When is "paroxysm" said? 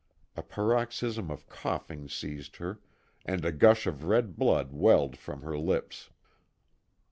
0.41-1.29